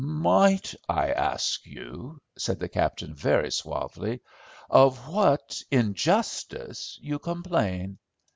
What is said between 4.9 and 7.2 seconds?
what injustice you